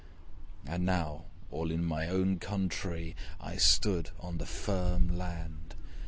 And 0.65 0.83
now, 0.83 1.25
all 1.51 1.69
in 1.69 1.85
my 1.85 2.07
own 2.07 2.39
countree, 2.39 3.13
I 3.39 3.57
stood 3.57 4.09
on 4.19 4.39
the 4.39 4.47
firm 4.47 5.15
land! 5.15 5.75